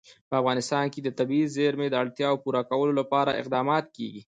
په 0.29 0.35
افغانستان 0.41 0.85
کې 0.93 0.99
د 1.03 1.09
طبیعي 1.19 1.47
زیرمې 1.55 1.87
د 1.89 1.95
اړتیاوو 2.03 2.41
پوره 2.43 2.61
کولو 2.71 2.93
لپاره 2.99 3.37
اقدامات 3.41 3.85
کېږي. 3.95 4.19